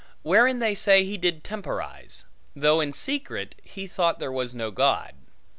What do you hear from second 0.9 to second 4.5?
he did temporize; though in secret, he thought there